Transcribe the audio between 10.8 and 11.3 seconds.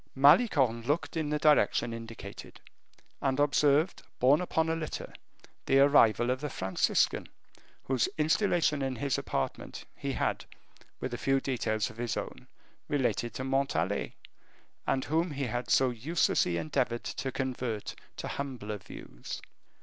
with a